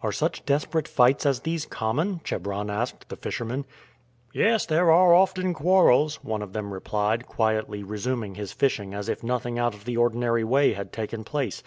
"Are 0.00 0.12
such 0.12 0.44
desperate 0.44 0.86
fights 0.86 1.26
as 1.26 1.40
these 1.40 1.66
common?" 1.66 2.20
Chebron 2.22 2.70
asked 2.70 3.08
the 3.08 3.16
fishermen. 3.16 3.66
"Yes; 4.32 4.64
there 4.64 4.92
are 4.92 5.12
often 5.12 5.54
quarrels," 5.54 6.22
one 6.22 6.40
of 6.40 6.52
them 6.52 6.72
replied, 6.72 7.26
quietly 7.26 7.82
resuming 7.82 8.36
his 8.36 8.52
fishing 8.52 8.94
as 8.94 9.08
if 9.08 9.24
nothing 9.24 9.58
out 9.58 9.74
of 9.74 9.84
the 9.84 9.96
ordinary 9.96 10.44
way 10.44 10.74
had 10.74 10.92
taken 10.92 11.24
place. 11.24 11.64